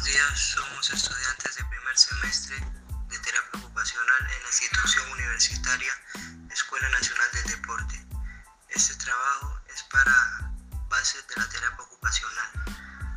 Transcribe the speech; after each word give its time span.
buenos 0.00 0.04
días. 0.04 0.40
Somos 0.40 0.90
estudiantes 0.90 1.56
de 1.56 1.64
primer 1.64 1.98
semestre 1.98 2.56
de 3.08 3.18
terapia 3.18 3.60
ocupacional 3.60 4.30
en 4.30 4.42
la 4.42 4.48
institución 4.48 5.10
universitaria 5.10 5.92
Escuela 6.50 6.88
Nacional 6.88 7.28
del 7.32 7.44
Deporte. 7.44 8.06
Este 8.68 8.94
trabajo 8.96 9.60
es 9.68 9.82
para 9.84 10.52
bases 10.88 11.26
de 11.28 11.36
la 11.36 11.48
terapia 11.48 11.84
ocupacional. 11.84 12.50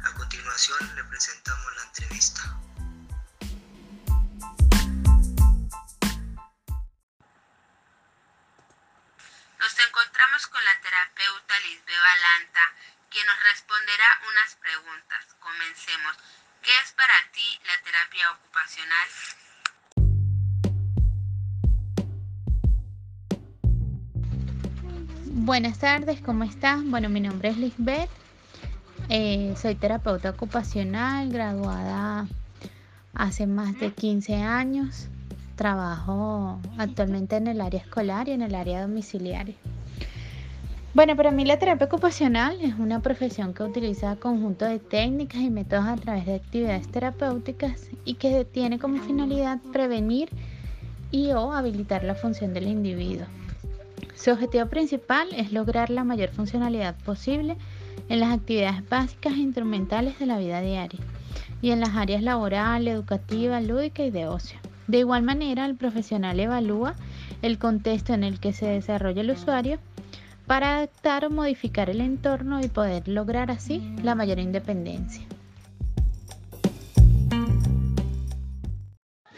A 0.04 0.14
continuación 0.14 0.96
le 0.96 1.04
presentamos 1.06 1.76
la 1.76 1.84
entrevista. 1.84 2.42
Nos 9.60 9.80
encontramos 9.88 10.48
con 10.48 10.66
la 10.66 10.82
terapeuta 10.82 11.60
Lisbe 11.60 12.00
Balanta, 12.00 12.74
quien 13.10 13.26
nos 13.26 13.44
responderá 13.44 14.22
unas 14.28 14.56
preguntas. 14.56 15.26
Comencemos. 15.40 16.18
¿Qué 17.04 17.10
es 17.10 17.12
para 17.12 17.32
ti 17.34 17.60
la 17.66 17.76
terapia 17.84 18.32
ocupacional? 18.32 19.08
Buenas 25.46 25.80
tardes, 25.80 26.22
¿cómo 26.22 26.44
estás? 26.44 26.84
Bueno, 26.86 27.10
mi 27.10 27.20
nombre 27.20 27.50
es 27.50 27.58
Lisbeth, 27.58 28.10
eh, 29.10 29.54
soy 29.60 29.76
terapeuta 29.76 30.30
ocupacional, 30.30 31.30
graduada 31.30 32.28
hace 33.14 33.48
más 33.48 33.78
de 33.80 33.92
15 33.92 34.36
años. 34.36 35.08
Trabajo 35.56 36.62
actualmente 36.78 37.36
en 37.36 37.48
el 37.48 37.62
área 37.62 37.82
escolar 37.82 38.30
y 38.30 38.32
en 38.32 38.44
el 38.44 38.56
área 38.56 38.82
domiciliaria. 38.82 39.56
Bueno, 40.94 41.16
para 41.16 41.32
mí 41.32 41.44
la 41.44 41.58
terapia 41.58 41.88
ocupacional 41.88 42.62
es 42.62 42.76
una 42.78 43.00
profesión 43.00 43.56
que 43.56 43.64
utiliza 43.64 44.16
conjunto 44.18 44.66
de 44.66 44.78
técnicas 44.78 45.42
y 45.42 45.50
métodos 45.50 45.88
a 45.88 45.96
través 45.96 46.28
de 46.28 46.36
actividades 46.36 46.88
terapéuticas 46.88 47.90
y 48.06 48.14
que 48.14 48.46
tiene 48.46 48.78
como 48.78 49.02
finalidad 49.02 49.58
prevenir 49.72 50.30
y 51.10 51.32
o 51.32 51.52
habilitar 51.52 52.04
la 52.04 52.14
función 52.14 52.54
del 52.54 52.68
individuo. 52.68 53.26
Su 54.16 54.34
objetivo 54.34 54.68
principal 54.68 55.30
es 55.36 55.52
lograr 55.52 55.90
la 55.90 56.04
mayor 56.04 56.30
funcionalidad 56.30 56.94
posible 57.04 57.58
en 58.08 58.20
las 58.20 58.32
actividades 58.32 58.88
básicas 58.88 59.34
e 59.34 59.40
instrumentales 59.40 60.20
de 60.20 60.28
la 60.28 60.38
vida 60.38 60.62
diaria 60.62 61.00
y 61.64 61.72
en 61.72 61.80
las 61.80 61.96
áreas 61.96 62.22
laboral, 62.22 62.88
educativa, 62.88 63.60
lúdica 63.62 64.04
y 64.04 64.12
de 64.12 64.28
ocio. 64.28 64.60
De 64.86 65.00
igual 65.00 65.24
manera, 65.24 65.66
el 65.66 65.76
profesional 65.76 66.40
evalúa 66.40 66.94
el 67.42 67.58
contexto 67.58 68.14
en 68.14 68.24
el 68.24 68.40
que 68.40 68.54
se 68.54 68.68
desarrolla 68.68 69.22
el 69.22 69.32
usuario 69.32 69.80
para 70.48 70.78
adaptar 70.78 71.26
o 71.26 71.30
modificar 71.30 71.90
el 71.90 72.02
entorno 72.02 72.62
y 72.62 72.68
poder 72.68 73.08
lograr 73.08 73.52
así 73.52 73.80
la 74.04 74.16
mayor 74.16 74.40
independencia. 74.40 75.26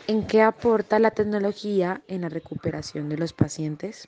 ¿En 0.07 0.27
qué 0.27 0.43
aporta 0.43 0.99
la 0.99 1.11
tecnología 1.11 2.01
en 2.07 2.21
la 2.21 2.29
recuperación 2.29 3.09
de 3.09 3.17
los 3.17 3.33
pacientes? 3.33 4.07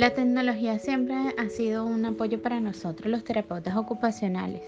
La 0.00 0.14
tecnología 0.14 0.78
siempre 0.78 1.14
ha 1.14 1.48
sido 1.50 1.84
un 1.84 2.06
apoyo 2.06 2.40
para 2.40 2.58
nosotros 2.58 3.12
los 3.12 3.22
terapeutas 3.22 3.76
ocupacionales. 3.76 4.62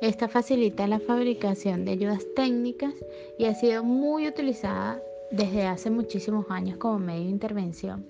Esta 0.00 0.28
facilita 0.28 0.86
la 0.86 1.00
fabricación 1.00 1.84
de 1.84 1.90
ayudas 1.90 2.24
técnicas 2.36 2.94
y 3.40 3.46
ha 3.46 3.54
sido 3.56 3.82
muy 3.82 4.28
utilizada 4.28 5.02
desde 5.32 5.66
hace 5.66 5.90
muchísimos 5.90 6.46
años 6.48 6.76
como 6.76 7.00
medio 7.00 7.24
de 7.24 7.30
intervención. 7.30 8.06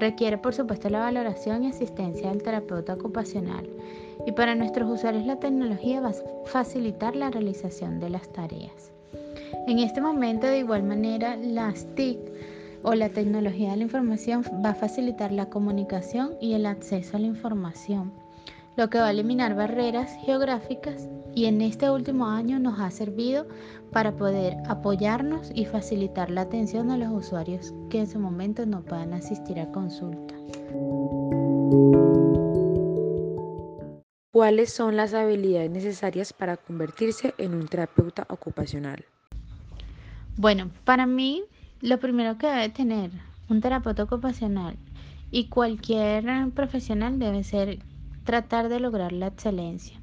Requiere 0.00 0.36
por 0.36 0.52
supuesto 0.52 0.88
la 0.88 0.98
valoración 0.98 1.62
y 1.62 1.68
asistencia 1.68 2.30
del 2.30 2.42
terapeuta 2.42 2.94
ocupacional 2.94 3.70
y 4.26 4.32
para 4.32 4.56
nuestros 4.56 4.90
usuarios 4.90 5.26
la 5.26 5.38
tecnología 5.38 6.00
va 6.00 6.08
a 6.08 6.46
facilitar 6.46 7.14
la 7.14 7.30
realización 7.30 8.00
de 8.00 8.10
las 8.10 8.28
tareas. 8.32 8.90
En 9.68 9.78
este 9.78 10.00
momento 10.00 10.48
de 10.48 10.58
igual 10.58 10.82
manera 10.82 11.36
las 11.36 11.86
TIC 11.94 12.18
o 12.82 12.94
la 12.94 13.08
tecnología 13.10 13.70
de 13.70 13.76
la 13.78 13.82
información 13.84 14.42
va 14.64 14.70
a 14.70 14.74
facilitar 14.74 15.32
la 15.32 15.50
comunicación 15.50 16.34
y 16.40 16.54
el 16.54 16.66
acceso 16.66 17.16
a 17.16 17.20
la 17.20 17.26
información, 17.26 18.12
lo 18.76 18.88
que 18.88 18.98
va 18.98 19.08
a 19.08 19.10
eliminar 19.10 19.54
barreras 19.54 20.16
geográficas 20.24 21.08
y 21.34 21.44
en 21.46 21.60
este 21.60 21.90
último 21.90 22.26
año 22.26 22.58
nos 22.58 22.80
ha 22.80 22.90
servido 22.90 23.46
para 23.92 24.16
poder 24.16 24.56
apoyarnos 24.68 25.50
y 25.54 25.64
facilitar 25.64 26.30
la 26.30 26.42
atención 26.42 26.90
a 26.90 26.96
los 26.96 27.10
usuarios 27.10 27.74
que 27.88 28.00
en 28.00 28.06
su 28.06 28.18
momento 28.18 28.66
no 28.66 28.82
puedan 28.82 29.12
asistir 29.12 29.60
a 29.60 29.70
consulta. 29.70 30.34
¿Cuáles 34.32 34.72
son 34.72 34.96
las 34.96 35.12
habilidades 35.12 35.70
necesarias 35.70 36.32
para 36.32 36.56
convertirse 36.56 37.34
en 37.36 37.54
un 37.54 37.66
terapeuta 37.66 38.26
ocupacional? 38.30 39.04
Bueno, 40.36 40.70
para 40.84 41.04
mí 41.04 41.44
lo 41.82 41.98
primero 41.98 42.36
que 42.36 42.46
debe 42.46 42.68
tener 42.68 43.10
un 43.48 43.62
terapeuta 43.62 44.02
ocupacional 44.02 44.76
y 45.30 45.46
cualquier 45.46 46.50
profesional 46.50 47.18
debe 47.18 47.42
ser 47.42 47.78
tratar 48.24 48.68
de 48.68 48.80
lograr 48.80 49.12
la 49.12 49.28
excelencia. 49.28 49.98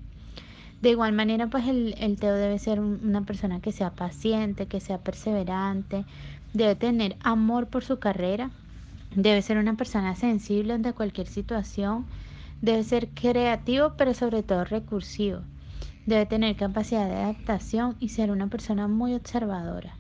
De 0.82 0.90
igual 0.90 1.14
manera, 1.14 1.48
pues 1.48 1.68
el, 1.68 1.94
el 2.00 2.18
TEO 2.18 2.34
debe 2.34 2.58
ser 2.58 2.80
una 2.80 3.22
persona 3.22 3.62
que 3.62 3.72
sea 3.72 3.92
paciente, 3.92 4.66
que 4.66 4.80
sea 4.80 4.98
perseverante, 4.98 6.04
debe 6.54 6.76
tener 6.76 7.16
amor 7.22 7.68
por 7.68 7.84
su 7.84 8.00
carrera, 8.00 8.50
debe 9.16 9.44
ser 9.44 9.58
una 9.58 9.76
persona 9.76 10.16
sensible 10.16 10.74
ante 10.74 10.94
cualquier 10.94 11.28
situación, 11.28 12.06
debe 12.62 12.84
ser 12.84 13.10
creativo, 13.10 13.94
pero 13.98 14.16
sobre 14.16 14.42
todo 14.42 14.66
recursivo, 14.66 15.42
debe 16.08 16.26
tener 16.26 16.56
capacidad 16.56 17.08
de 17.08 17.18
adaptación 17.18 17.96
y 18.00 18.10
ser 18.10 18.32
una 18.32 18.48
persona 18.48 18.88
muy 18.88 19.14
observadora. 19.14 19.96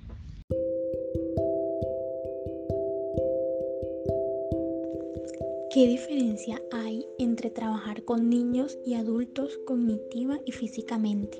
¿Qué 5.77 5.87
diferencia 5.87 6.59
hay 6.71 7.05
entre 7.19 7.51
trabajar 7.51 8.03
con 8.03 8.31
niños 8.31 8.79
y 8.83 8.95
adultos 8.95 9.59
cognitiva 9.67 10.39
y 10.43 10.51
físicamente? 10.51 11.37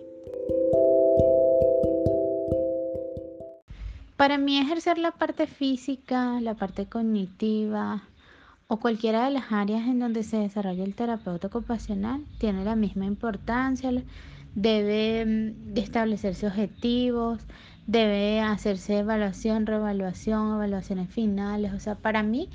Para 4.16 4.38
mí 4.38 4.60
ejercer 4.60 5.00
la 5.00 5.10
parte 5.10 5.48
física, 5.48 6.40
la 6.40 6.54
parte 6.54 6.86
cognitiva 6.86 8.04
o 8.68 8.78
cualquiera 8.78 9.26
de 9.26 9.32
las 9.32 9.52
áreas 9.52 9.88
en 9.88 9.98
donde 9.98 10.22
se 10.22 10.38
desarrolla 10.38 10.84
el 10.84 10.94
terapeuta 10.94 11.48
ocupacional 11.48 12.24
tiene 12.38 12.64
la 12.64 12.76
misma 12.76 13.06
importancia. 13.06 13.90
Debe 14.54 15.26
mm, 15.26 15.76
establecerse 15.80 16.46
objetivos, 16.46 17.42
debe 17.88 18.42
hacerse 18.42 19.00
evaluación, 19.00 19.66
reevaluación, 19.66 20.58
evaluaciones 20.58 21.10
finales. 21.10 21.74
O 21.74 21.80
sea, 21.80 21.96
para 21.96 22.22
mí 22.22 22.50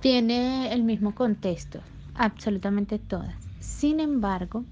tiene 0.00 0.72
el 0.72 0.82
mismo 0.82 1.14
contexto, 1.14 1.80
absolutamente 2.14 2.98
todas. 2.98 3.34
Sin 3.60 4.00
embargo, 4.00 4.64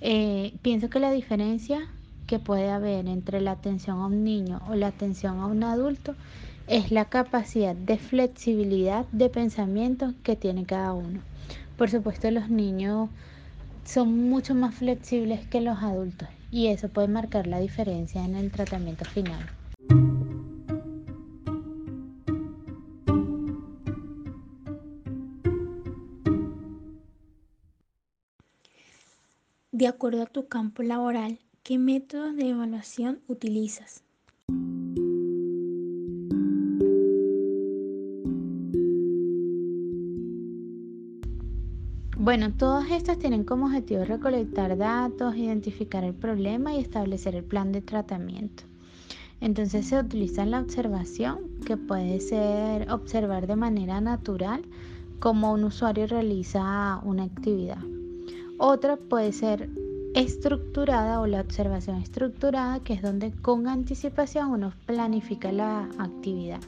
eh, 0.00 0.52
pienso 0.62 0.90
que 0.90 0.98
la 0.98 1.12
diferencia 1.12 1.88
que 2.26 2.38
puede 2.38 2.70
haber 2.70 3.06
entre 3.06 3.40
la 3.40 3.52
atención 3.52 3.98
a 3.98 4.06
un 4.06 4.24
niño 4.24 4.60
o 4.68 4.74
la 4.74 4.88
atención 4.88 5.38
a 5.38 5.46
un 5.46 5.62
adulto 5.62 6.16
es 6.66 6.90
la 6.90 7.04
capacidad 7.04 7.76
de 7.76 7.98
flexibilidad 7.98 9.06
de 9.12 9.28
pensamiento 9.28 10.14
que 10.22 10.34
tiene 10.34 10.64
cada 10.64 10.92
uno. 10.92 11.20
Por 11.76 11.90
supuesto, 11.90 12.30
los 12.30 12.48
niños 12.48 13.10
son 13.84 14.28
mucho 14.28 14.54
más 14.54 14.74
flexibles 14.74 15.46
que 15.46 15.60
los 15.60 15.78
adultos 15.78 16.28
y 16.50 16.68
eso 16.68 16.88
puede 16.88 17.08
marcar 17.08 17.46
la 17.46 17.60
diferencia 17.60 18.24
en 18.24 18.34
el 18.34 18.50
tratamiento 18.50 19.04
final. 19.04 19.44
De 29.74 29.88
acuerdo 29.88 30.22
a 30.22 30.26
tu 30.26 30.46
campo 30.46 30.84
laboral, 30.84 31.40
¿qué 31.64 31.78
métodos 31.78 32.36
de 32.36 32.50
evaluación 32.50 33.18
utilizas? 33.26 34.04
Bueno, 42.16 42.52
todas 42.56 42.88
estas 42.92 43.18
tienen 43.18 43.42
como 43.42 43.66
objetivo 43.66 44.04
recolectar 44.04 44.76
datos, 44.78 45.34
identificar 45.34 46.04
el 46.04 46.14
problema 46.14 46.72
y 46.72 46.78
establecer 46.78 47.34
el 47.34 47.42
plan 47.42 47.72
de 47.72 47.82
tratamiento. 47.82 48.62
Entonces 49.40 49.88
se 49.88 49.98
utiliza 49.98 50.46
la 50.46 50.60
observación, 50.60 51.40
que 51.66 51.76
puede 51.76 52.20
ser 52.20 52.92
observar 52.92 53.48
de 53.48 53.56
manera 53.56 54.00
natural 54.00 54.62
cómo 55.18 55.52
un 55.52 55.64
usuario 55.64 56.06
realiza 56.06 57.00
una 57.02 57.24
actividad. 57.24 57.82
Otra 58.58 58.96
puede 58.96 59.32
ser 59.32 59.68
estructurada 60.14 61.20
o 61.20 61.26
la 61.26 61.40
observación 61.40 61.96
estructurada, 61.96 62.78
que 62.80 62.92
es 62.94 63.02
donde 63.02 63.32
con 63.32 63.66
anticipación 63.66 64.50
uno 64.50 64.72
planifica 64.86 65.50
la 65.50 65.88
actividad. 65.98 66.60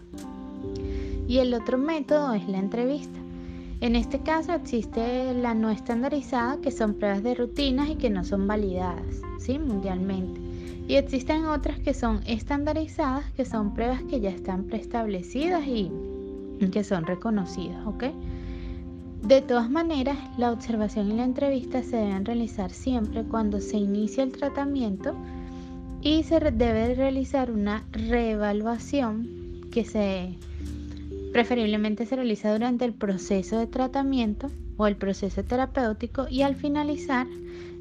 Y 1.28 1.38
el 1.38 1.54
otro 1.54 1.78
método 1.78 2.34
es 2.34 2.48
la 2.48 2.58
entrevista, 2.58 3.18
En 3.80 3.94
este 3.94 4.20
caso 4.20 4.54
existe 4.54 5.34
la 5.34 5.54
no 5.54 5.70
estandarizada, 5.70 6.56
que 6.60 6.70
son 6.70 6.94
pruebas 6.94 7.22
de 7.22 7.34
rutinas 7.34 7.90
y 7.90 7.96
que 7.96 8.10
no 8.10 8.24
son 8.24 8.46
validadas 8.48 9.20
¿sí? 9.38 9.58
mundialmente. 9.58 10.40
Y 10.88 10.94
existen 10.94 11.44
otras 11.44 11.78
que 11.80 11.92
son 11.92 12.20
estandarizadas, 12.26 13.30
que 13.32 13.44
son 13.44 13.74
pruebas 13.74 14.02
que 14.04 14.20
ya 14.20 14.30
están 14.30 14.64
preestablecidas 14.64 15.66
y 15.66 15.90
que 16.72 16.84
son 16.84 17.04
reconocidas. 17.04 17.86
¿ok? 17.86 18.04
De 19.22 19.42
todas 19.42 19.68
maneras, 19.70 20.16
la 20.38 20.52
observación 20.52 21.10
y 21.10 21.16
la 21.16 21.24
entrevista 21.24 21.82
se 21.82 21.96
deben 21.96 22.24
realizar 22.24 22.70
siempre 22.70 23.24
cuando 23.24 23.60
se 23.60 23.76
inicia 23.76 24.22
el 24.22 24.32
tratamiento 24.32 25.16
y 26.00 26.22
se 26.22 26.38
debe 26.38 26.94
realizar 26.94 27.50
una 27.50 27.84
reevaluación 27.90 29.68
que 29.72 29.84
se 29.84 30.38
preferiblemente 31.32 32.06
se 32.06 32.16
realiza 32.16 32.52
durante 32.52 32.84
el 32.84 32.94
proceso 32.94 33.58
de 33.58 33.66
tratamiento 33.66 34.50
o 34.76 34.86
el 34.86 34.96
proceso 34.96 35.44
terapéutico 35.44 36.26
y 36.30 36.42
al 36.42 36.54
finalizar 36.54 37.26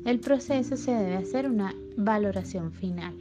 el 0.05 0.19
proceso 0.19 0.75
se 0.75 0.91
debe 0.91 1.15
hacer 1.15 1.49
una 1.49 1.73
valoración 1.95 2.71
final. 2.71 3.13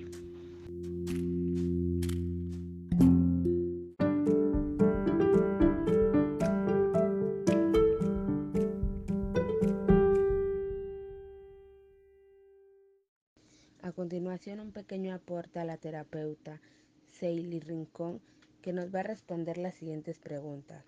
A 13.84 13.92
continuación, 13.92 14.60
un 14.60 14.72
pequeño 14.72 15.14
aporte 15.14 15.58
a 15.58 15.64
la 15.66 15.76
terapeuta 15.76 16.58
Seili 17.10 17.60
Rincón, 17.60 18.22
que 18.62 18.72
nos 18.72 18.94
va 18.94 19.00
a 19.00 19.02
responder 19.02 19.58
las 19.58 19.74
siguientes 19.74 20.18
preguntas. 20.18 20.86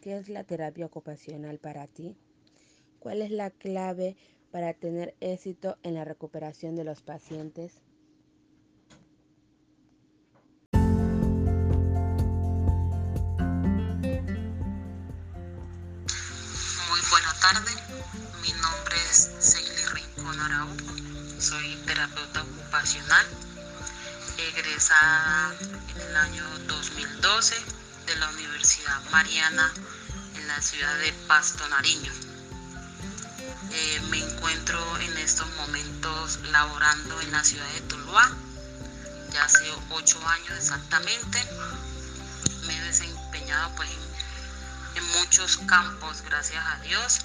¿Qué 0.00 0.16
es 0.16 0.28
la 0.28 0.42
terapia 0.42 0.84
ocupacional 0.84 1.58
para 1.58 1.86
ti? 1.86 2.16
¿Cuál 2.98 3.22
es 3.22 3.30
la 3.30 3.50
clave 3.50 4.16
para 4.50 4.74
tener 4.74 5.14
éxito 5.20 5.76
en 5.84 5.94
la 5.94 6.04
recuperación 6.04 6.74
de 6.74 6.82
los 6.82 7.02
pacientes? 7.02 7.82
Muy 10.72 10.80
buena 17.12 17.32
tarde, 17.40 17.70
mi 18.42 18.50
nombre 18.60 18.96
es 19.08 19.30
Seili 19.38 19.84
Rincón 19.94 20.40
Araújo 20.40 20.97
soy 21.40 21.76
terapeuta 21.86 22.42
ocupacional, 22.42 23.26
egresada 24.56 25.54
en 25.94 26.00
el 26.00 26.16
año 26.16 26.44
2012 26.66 27.54
de 28.06 28.16
la 28.16 28.28
Universidad 28.30 29.00
Mariana 29.12 29.72
en 30.36 30.48
la 30.48 30.60
ciudad 30.60 30.98
de 30.98 31.12
Pasto 31.28 31.68
Nariño. 31.68 32.12
Eh, 33.70 34.00
me 34.10 34.18
encuentro 34.18 34.80
en 34.98 35.16
estos 35.18 35.46
momentos 35.56 36.40
laborando 36.50 37.20
en 37.20 37.30
la 37.30 37.44
ciudad 37.44 37.68
de 37.74 37.80
Tuluá, 37.82 38.32
ya 39.32 39.44
hace 39.44 39.70
ocho 39.90 40.18
años 40.26 40.58
exactamente. 40.58 41.38
Me 42.66 42.76
he 42.76 42.82
desempeñado 42.82 43.70
pues 43.76 43.90
en 44.96 45.04
muchos 45.20 45.58
campos, 45.58 46.22
gracias 46.22 46.64
a 46.66 46.80
Dios. 46.80 47.20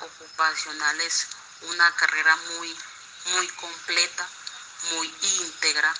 Ocupacional 0.00 1.00
es 1.00 1.26
una 1.62 1.94
carrera 1.96 2.36
muy, 2.36 2.76
muy 3.32 3.48
completa, 3.48 4.28
muy 4.92 5.12
íntegra, 5.38 5.94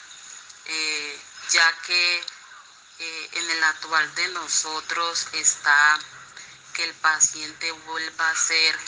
eh, 0.67 1.21
ya 1.51 1.73
que 1.83 2.25
eh, 2.99 3.31
en 3.33 3.51
el 3.51 3.65
actual 3.65 4.15
de 4.15 4.29
nosotros 4.29 5.27
está 5.33 5.99
que 6.75 6.85
el 6.85 6.95
paciente 6.95 7.73
vuelva 7.73 8.31
a 8.31 8.37
ser 8.37 8.79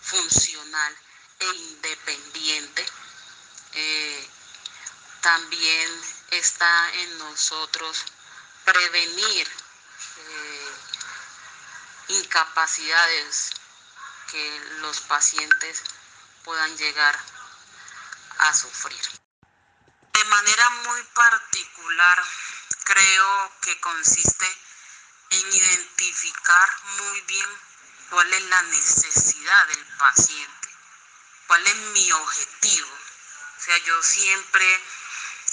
funcional 0.00 0.96
e 1.40 1.46
independiente. 1.46 2.86
Eh, 3.72 4.28
también 5.20 6.02
está 6.30 6.94
en 6.94 7.18
nosotros 7.18 8.04
prevenir 8.64 9.48
incapacidades 12.08 13.50
que 14.30 14.60
los 14.80 15.00
pacientes 15.00 15.82
puedan 16.44 16.76
llegar 16.76 17.18
a 18.38 18.54
sufrir. 18.54 19.00
De 20.12 20.24
manera 20.24 20.70
muy 20.70 21.02
particular, 21.14 22.22
creo 22.84 23.52
que 23.62 23.80
consiste 23.80 24.46
en 25.30 25.52
identificar 25.52 26.68
muy 26.98 27.20
bien 27.22 27.48
cuál 28.10 28.32
es 28.32 28.42
la 28.44 28.62
necesidad 28.62 29.66
del 29.68 29.84
paciente, 29.98 30.68
cuál 31.46 31.66
es 31.66 31.76
mi 31.76 32.12
objetivo. 32.12 32.88
O 33.58 33.60
sea, 33.60 33.76
yo 33.78 34.02
siempre, 34.02 34.80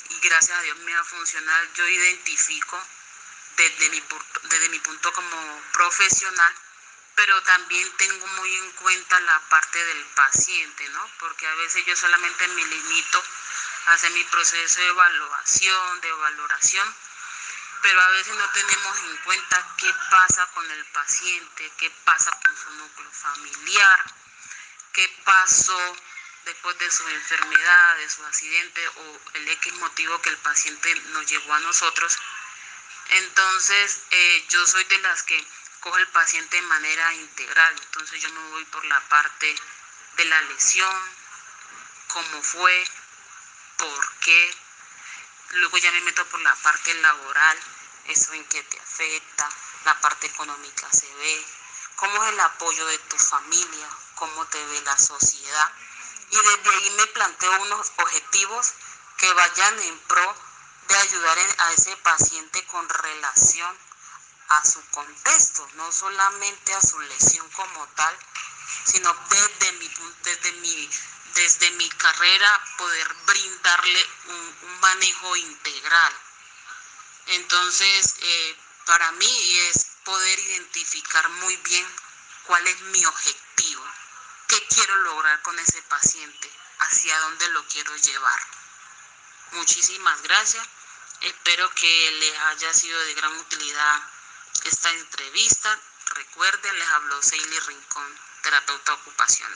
y 0.09 0.19
gracias 0.19 0.57
a 0.57 0.61
Dios 0.61 0.77
me 0.79 0.93
va 0.93 1.01
a 1.01 1.05
funcionar, 1.05 1.73
yo 1.73 1.87
identifico 1.87 2.81
desde 3.57 3.89
mi, 3.89 4.03
desde 4.43 4.69
mi 4.69 4.79
punto 4.79 5.11
como 5.13 5.61
profesional, 5.73 6.53
pero 7.15 7.41
también 7.43 7.89
tengo 7.97 8.27
muy 8.27 8.53
en 8.55 8.71
cuenta 8.73 9.19
la 9.21 9.39
parte 9.49 9.83
del 9.83 10.05
paciente, 10.15 10.89
¿no? 10.89 11.09
Porque 11.19 11.47
a 11.47 11.55
veces 11.55 11.85
yo 11.85 11.95
solamente 11.95 12.47
me 12.49 12.65
limito 12.65 13.23
a 13.87 13.93
hacer 13.93 14.11
mi 14.11 14.23
proceso 14.25 14.79
de 14.79 14.87
evaluación, 14.87 16.01
de 16.01 16.11
valoración, 16.11 16.95
pero 17.81 18.01
a 18.01 18.09
veces 18.09 18.35
no 18.35 18.49
tenemos 18.49 18.97
en 18.99 19.17
cuenta 19.17 19.75
qué 19.77 19.93
pasa 20.09 20.45
con 20.53 20.69
el 20.69 20.85
paciente, 20.85 21.71
qué 21.77 21.89
pasa 22.03 22.31
con 22.43 22.57
su 22.57 22.69
núcleo 22.71 23.11
familiar, 23.11 24.05
qué 24.93 25.07
pasó 25.23 25.97
después 26.45 26.77
de 26.79 26.91
su 26.91 27.07
enfermedad, 27.07 27.97
de 27.97 28.09
su 28.09 28.25
accidente 28.25 28.87
o 28.87 29.19
el 29.33 29.47
X 29.49 29.73
motivo 29.75 30.21
que 30.21 30.29
el 30.29 30.37
paciente 30.37 30.95
nos 31.11 31.25
llevó 31.27 31.53
a 31.53 31.59
nosotros 31.59 32.17
entonces, 33.09 34.01
eh, 34.11 34.45
yo 34.49 34.65
soy 34.65 34.83
de 34.85 34.97
las 34.99 35.23
que 35.23 35.45
coge 35.85 36.01
el 36.01 36.07
paciente 36.07 36.55
de 36.55 36.63
manera 36.63 37.13
integral. 37.13 37.75
Entonces, 37.79 38.19
yo 38.19 38.29
me 38.29 38.49
voy 38.49 38.65
por 38.65 38.83
la 38.85 38.99
parte 39.01 39.55
de 40.17 40.25
la 40.25 40.41
lesión, 40.41 41.01
cómo 42.07 42.41
fue, 42.41 42.87
por 43.77 44.13
qué. 44.21 44.57
Luego 45.51 45.77
ya 45.77 45.91
me 45.91 46.01
meto 46.01 46.25
por 46.25 46.39
la 46.41 46.55
parte 46.55 46.91
laboral, 46.95 47.59
eso 48.07 48.33
en 48.33 48.43
qué 48.45 48.63
te 48.63 48.79
afecta, 48.79 49.47
la 49.85 50.01
parte 50.01 50.25
económica 50.25 50.91
se 50.91 51.13
ve, 51.17 51.45
cómo 51.97 52.23
es 52.23 52.33
el 52.33 52.39
apoyo 52.39 52.87
de 52.87 52.97
tu 52.97 53.17
familia, 53.17 53.87
cómo 54.15 54.43
te 54.47 54.65
ve 54.65 54.81
la 54.81 54.97
sociedad. 54.97 55.71
Y 56.31 56.35
desde 56.35 56.75
ahí 56.77 56.89
me 56.97 57.05
planteo 57.07 57.61
unos 57.61 57.91
objetivos 57.97 58.73
que 59.17 59.31
vayan 59.33 59.79
en 59.81 59.99
pro 59.99 60.35
de 60.87 60.95
ayudar 60.95 61.37
a 61.59 61.73
ese 61.73 61.95
paciente 61.97 62.65
con 62.65 62.89
relación 62.89 63.94
a 64.57 64.65
su 64.65 64.81
contexto, 64.89 65.67
no 65.75 65.91
solamente 65.91 66.73
a 66.73 66.81
su 66.81 66.99
lesión 66.99 67.49
como 67.51 67.87
tal, 67.89 68.17
sino 68.85 69.13
desde 69.29 69.71
mi, 69.73 69.91
desde 70.23 70.51
mi, 70.53 70.89
desde 71.33 71.71
mi 71.71 71.89
carrera 71.89 72.63
poder 72.77 73.13
brindarle 73.25 74.09
un, 74.27 74.79
manejo 74.79 75.35
integral. 75.35 76.13
Entonces, 77.27 78.15
eh, 78.19 78.57
para 78.85 79.11
mí 79.13 79.59
es 79.69 79.87
poder 80.03 80.39
identificar 80.39 81.27
muy 81.29 81.57
bien 81.57 81.87
cuál 82.43 82.67
es 82.67 82.79
mi 82.81 83.03
objetivo, 83.05 83.83
qué 84.47 84.67
quiero 84.67 84.95
lograr 84.97 85.41
con 85.41 85.57
ese 85.57 85.81
paciente, 85.83 86.51
hacia 86.79 87.19
dónde 87.21 87.47
lo 87.49 87.67
quiero 87.67 87.95
llevar. 87.95 88.39
Muchísimas 89.53 90.21
gracias. 90.21 90.67
Espero 91.21 91.73
que 91.73 92.11
les 92.19 92.37
haya 92.39 92.73
sido 92.73 92.99
de 92.99 93.13
gran 93.15 93.35
utilidad 93.37 94.14
esta 94.65 94.89
entrevista. 94.91 95.69
Recuerden, 96.15 96.73
les 96.79 96.89
habló 96.89 97.21
Seili 97.21 97.59
Rincón, 97.67 98.09
terapeuta 98.43 98.93
ocupacional. 98.93 99.53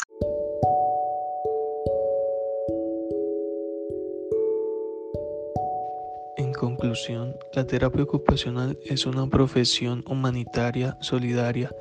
En 6.37 6.53
conclusión, 6.53 7.37
la 7.53 7.65
terapia 7.65 8.03
ocupacional 8.03 8.77
es 8.85 9.05
una 9.05 9.27
profesión 9.27 10.03
humanitaria, 10.05 10.95
solidaria, 11.01 11.71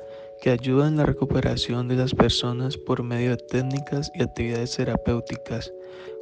que 0.41 0.49
ayuda 0.49 0.87
en 0.87 0.97
la 0.97 1.05
recuperación 1.05 1.87
de 1.87 1.95
las 1.95 2.15
personas 2.15 2.77
por 2.77 3.03
medio 3.03 3.31
de 3.31 3.37
técnicas 3.37 4.09
y 4.13 4.23
actividades 4.23 4.75
terapéuticas, 4.75 5.71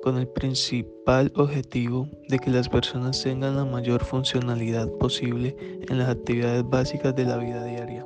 con 0.08 0.18
el 0.18 0.30
principal 0.30 1.34
objetivo 1.36 2.08
de 2.30 2.40
que 2.40 2.50
las 2.50 2.70
personas 2.70 3.22
tengan 3.22 3.58
la 3.58 3.66
mayor 3.66 4.06
funcionalidad 4.06 4.88
posible 5.00 5.54
en 5.90 5.98
las 5.98 6.08
actividades 6.08 6.64
básicas 6.64 7.14
de 7.14 7.26
la 7.26 7.36
vida 7.36 7.62
diaria. 7.66 8.06